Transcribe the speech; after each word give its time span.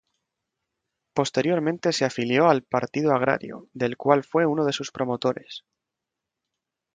Posteriormente 1.13 1.93
se 1.93 2.05
afilió 2.05 2.49
al 2.49 2.63
Partido 2.63 3.13
Agrario, 3.13 3.67
del 3.71 3.97
cual 3.97 4.23
fue 4.23 4.47
uno 4.47 4.65
de 4.65 4.73
sus 4.73 4.89
promotores. 4.91 5.63